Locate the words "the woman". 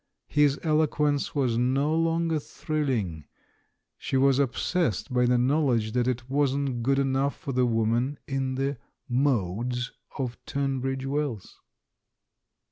7.51-8.17